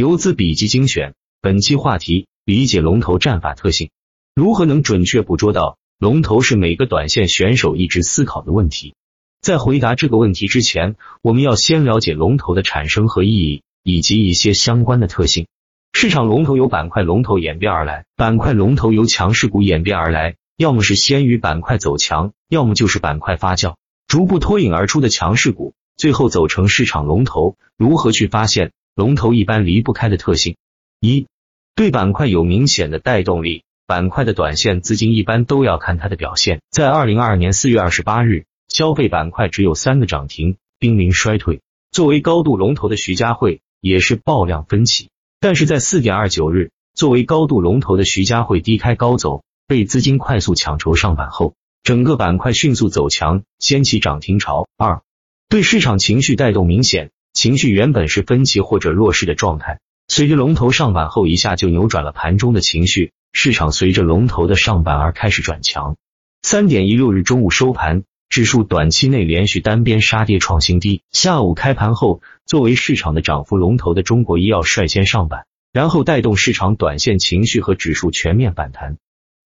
[0.00, 1.12] 游资笔记精选，
[1.42, 3.90] 本期话题：理解龙头战法特性，
[4.34, 8.94] 如何能准确捕捉到龙头是每个短线选手一直思考的问题。
[9.42, 15.48] 在回答这个问题之前，我们要先了解龙头的产生和意义，以及一些相关的特性。
[15.92, 23.74] 市场龙头由板块龙头演变而来，板块龙头由强势股演变而来，要么是先于板块走强，要么就是板块发酵，
[24.08, 25.74] 逐步脱颖而出的强势股。
[25.94, 30.56] 最后走成市场龙头，如何去发现龙头一般离不开的特性？
[31.00, 31.26] 一
[31.74, 36.60] 对板块有明显的带动力，板块的短线资金一般都要看它的表现。
[36.70, 41.62] 在二零二二年四月二十八日，消费板块只有三个涨停，濒临衰退。
[41.90, 45.08] 作为高度龙头的徐家汇也是爆量分歧，
[45.40, 54.68] 但是在四点二九日，作为高度龙头的徐家汇低开高走，被资金快速抢筹上板后，整个板块迅速走强，掀起涨停潮。
[54.76, 55.00] 二
[55.48, 65.96] 对市场情绪带动明显，情绪原本是分歧或者弱势的状态，随着龙头上板后一下就扭转了盘中的情绪，市场随着龙头的上板而开始转强。
[66.42, 71.02] 三点一六日中午收盘，指数短期内连续单边杀跌创新低。
[71.12, 78.96] 下午开盘后，作为市场的涨幅龙头的中国医药率先上板，然后带动市场短线情绪和指数全面反弹。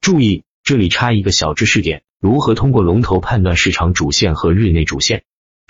[0.00, 5.24] 注意，这里插一个小知识点：如何通过龙头判断市场主线和日内主线？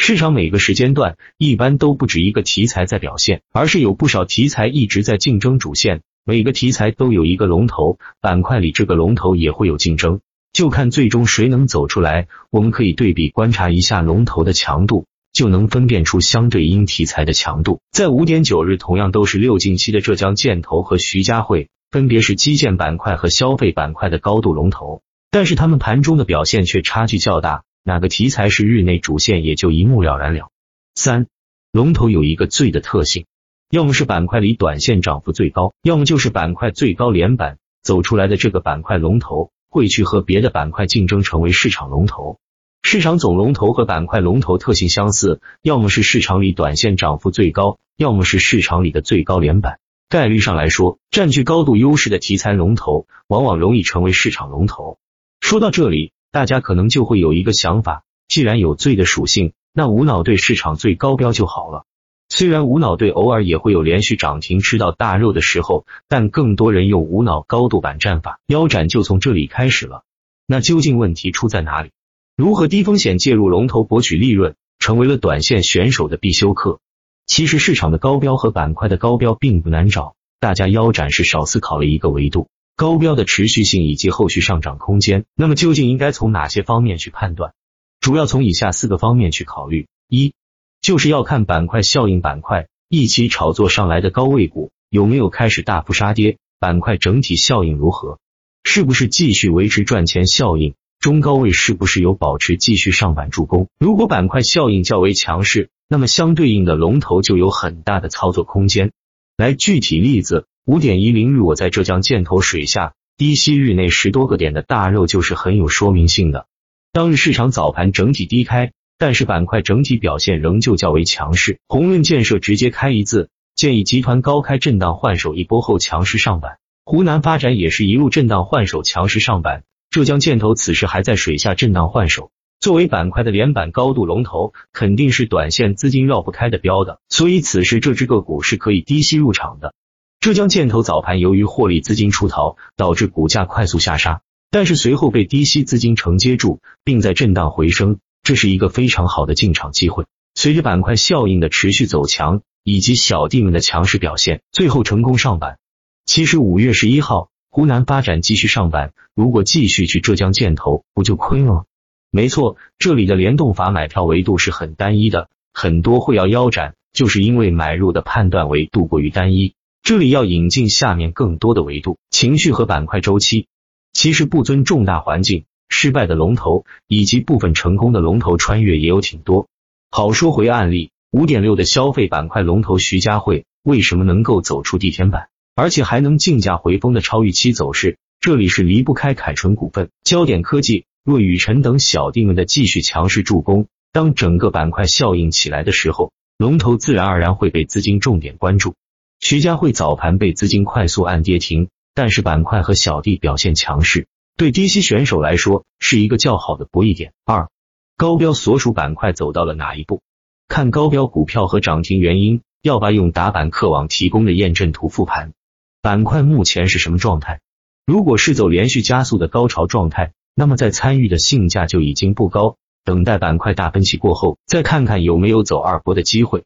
[0.07, 6.03] 市场每个时间段一般都不止一个题材在表现，而是有不少题材一直在竞争主线。
[6.27, 10.21] 每个题材都有一个龙头，板块里这个龙头也会有竞争，
[10.53, 12.29] 就看最终谁能走出来。
[12.51, 17.81] 我们可以对比观察一下龙头的强度，就能分辨出相对应题材的强度。
[17.91, 27.63] 在五点九日，同样都是六近期的浙江建投和徐家汇，分别是基建板块和消费板块的高度龙头，但是他们盘中的表现却差距较大。
[27.87, 30.49] 哪个题材是日内主线，也就一目了然了。
[30.95, 31.27] 三
[31.71, 33.27] 龙头有一个最的特性，
[33.69, 42.39] 要么是板块里短线涨幅最高，要么就是板块最高连板走出来的这个板块龙头会去和别的板块竞争，成为市场龙头。
[42.83, 49.79] 市场总龙头和板块龙头特性相似，要么是市场里短线涨幅最高，要么是市场里的最高连板。
[50.09, 54.97] 概率上来说，占据高度优势的题材龙头，往往容易成为市场龙头。
[55.43, 56.14] 说到这里。
[56.35, 61.85] 大家可能就会有一个想法，既然有最的属性，那无脑对市场最高标就好了。
[62.29, 70.03] 虽然无脑对偶尔也会有连续涨停吃到大肉的时候，但更多人用无脑高度板战法，腰斩就从这里开始了。
[70.45, 71.93] 那究竟问题出在哪里？
[72.37, 76.81] 如何低风险介入龙头博取利润，成为了短线选手的必修课。
[77.27, 82.49] 其实市场的高标和板块的高标并不难找，大家腰斩是少思考了一个维度。
[82.77, 87.53] 高标的持续性以及后续上涨空间，那么究竟应该从哪些方面去判断？
[88.01, 90.35] 主要从以下四个方面去考虑：一，
[90.81, 98.19] 就是要看板块效应，板块一起炒作上来的高位股有没有开始大幅杀跌，板块整体效应如何，
[98.65, 103.69] 是不是继续维持赚钱效应，中高位是不是有保持继续上板助攻？
[103.79, 108.91] 如果板块效应较为强势，那么相对应的龙头就有很大的操作空间。
[109.37, 110.47] 来，具体例子。
[110.67, 116.47] 五点一零日，我在浙江建投水下低吸日内十多个点的大肉，就是很有说明性的。
[116.91, 121.59] 当日市场早盘整体低开，但是板块整体表现仍旧较为强势。
[121.69, 126.57] 鸿润建设直接开一字，建议集团高开震荡换手一波后强势上板。
[126.87, 129.65] 湖南发展也是一路震荡换手强势上板。
[129.91, 132.31] 浙江建投此时还在水下震荡换手。
[132.59, 139.75] 作为板块的连板高度龙头，肯定是短线资金绕不开的标的，所以此时这只个股是可以低吸入场的。
[140.25, 150.07] 浙江建投早盘由于获利资金出逃，导致股价快速下杀，但是随后被低吸资金承接住，并在震荡回升，这是一个非常好的进场机会。
[150.35, 155.59] 随着板块效应的持续走强，以及小弟们的强势表现，最后成功上板。
[156.07, 161.65] 其实五月十一号，湖南发展继续上板，如果继续去浙江建投，不就亏了吗？
[162.11, 169.53] 没错，这里的联动法买票维度是很单一的，很多会要腰斩，就是因为买入的判断维度过于单一。
[169.85, 173.49] 这里要引进下面更多的维度，情绪和板块周期。
[173.93, 179.47] 其实不尊重大环境，失败的龙头以及部分成功的龙头穿越也有挺多。
[179.91, 187.99] 好说回案例，五点六的消费板块龙头徐家汇为什么能够走出地天板，而且还能竞价回风的超预期走势？
[188.21, 193.67] 这里是离不开凯纯股份、焦点科技、若雨辰等小弟们的继续强势助攻。
[193.93, 198.75] 当整个板块效应起来的时候，龙头自然而然会被资金重点关注。
[199.25, 204.07] 徐家汇早盘被资金快速按跌停，但是板块和小弟表现强势，
[204.37, 207.15] 对低吸选手来说是一个较好的博弈点。
[207.25, 207.49] 二
[207.97, 210.03] 高标所属板块走到了哪一步？
[210.47, 215.33] 看高标股票和涨停原因，要把用打板客网提供的验证图复盘。
[215.81, 217.41] 板块目前是什么状态？
[217.87, 222.59] 如果是走连续加速的高潮状态，那么在参与的性价就已经不高。
[222.85, 226.45] 等待板块大分歧过后，再看看有没有走二波的机会。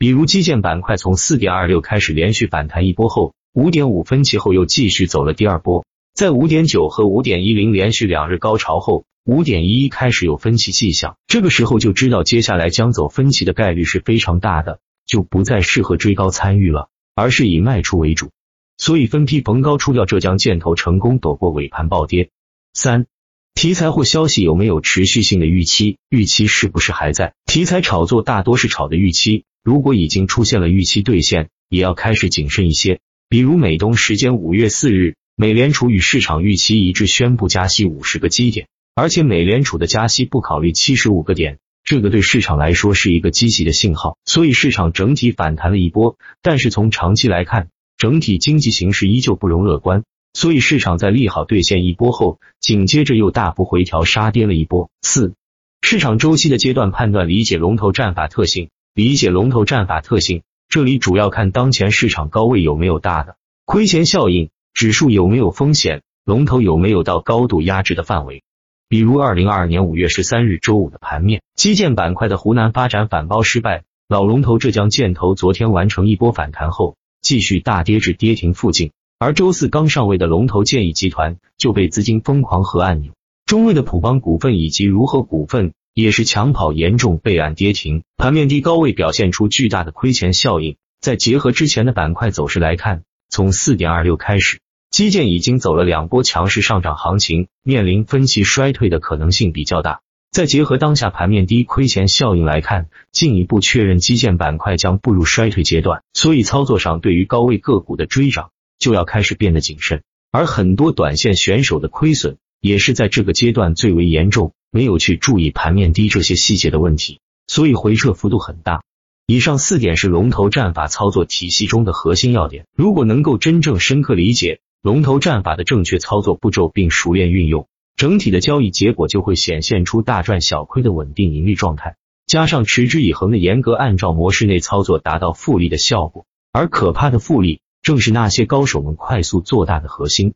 [0.00, 5.84] 比如基建板块从四点二六开始连续反弹一波后，五点五分歧后又继续走了第二波。
[6.14, 18.30] 在五点九和五点一零连续两日高潮后，五点一一开始有分歧迹象，这个时候就知道接下来将走分歧的概率是非常大的，就不再适合追高参与了，而是以卖出为主。
[18.78, 22.30] 所以分批逢高出掉浙江建投，成功躲过尾盘暴跌。
[22.72, 23.04] 三、
[23.52, 25.98] 题材或消息有没有持续性的预期？
[26.08, 27.34] 预期是不是还在？
[27.44, 33.00] 题材炒作大多是炒的预期，如果已经出现了预期兑现，也要开始谨慎一些。
[33.28, 46.16] 比如美东时间五月四日，美联储与市场预期一致宣布加息五十个基点，而且美联储的加息不考虑七十五个点，这个对市场来说是一个积极的信号，所以市场整体反弹了一波。
[46.42, 54.90] 但是从长期来看，整体经济形势依旧不容乐观，所以市场在利好兑现一波后，紧接着又大幅回调杀跌了一波。
[55.02, 55.34] 四、
[55.82, 68.42] 市场周期的阶段判断，理解龙头战法特性，理解龙头战法特性，这里主要看当前市场高位有没有大的亏钱效应，指数有没有风险，龙头有没有到高度压制的范围。
[68.88, 76.96] 比如二零二二年五月十三日周五的盘面，基建板块的湖南发展反包失败，老龙头浙江建投昨天完成一波反弹后。
[77.22, 83.12] 继续大跌至跌停附近，而周四刚上位的龙头建议集团就被资金疯狂和按钮。
[83.44, 90.76] 中位的普邦股份以及如何股份也是抢跑严重备案跌停，盘面低高位表现出巨大的亏钱效应。
[91.00, 94.60] 再结合之前的板块走势来看，从四点二六开始，
[94.90, 100.00] 基建已经走了两波强势上涨行情，面临分歧衰退的可能性比较大。
[100.30, 110.02] 再结合当下盘面低亏钱效应来看，进一步确认基建板块将步入衰退阶段，所以操作上对于高位个股的追涨就要开始变得谨慎。
[110.30, 118.82] 而很多短线选手的亏损也是在这个阶段最为严重，没有去注意盘面低这些细节的问题，所以回撤幅度很大。
[119.26, 127.68] 以上四点是龙头战法操作体系中的核心要点，如果能够真正深刻理解龙头战法的正确操作步骤，并熟练运用。
[127.96, 131.96] 整体的交易结果就会显现出大赚小亏的稳定盈利状态，
[132.26, 136.24] 加上持之以恒的严格按照模式内操作，达到复利的效果。
[136.52, 140.34] 而可怕的复利，正是那些高手们快速做大的核心。